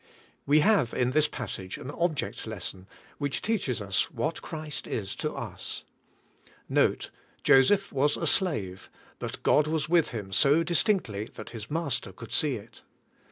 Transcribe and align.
WE 0.47 0.61
have 0.61 0.95
in 0.95 1.11
this 1.11 1.27
passage 1.27 1.77
an 1.77 1.91
object, 1.91 2.47
lesson 2.47 2.87
which 3.19 3.39
teaches 3.39 3.79
us 3.79 4.09
what 4.09 4.41
Christ 4.41 4.87
is 4.87 5.15
to 5.17 5.31
us. 5.33 5.83
Note: 6.67 7.11
Joseph 7.43 7.93
was 7.93 8.17
a 8.17 8.25
slave, 8.25 8.89
but 9.19 9.43
God 9.43 9.67
was 9.67 9.87
with 9.89 10.09
him 10.09 10.33
so 10.33 10.63
distinctly 10.63 11.29
that 11.35 11.51
his 11.51 11.69
master 11.69 12.11
could 12.11 12.31
see 12.31 12.55
it. 12.55 12.81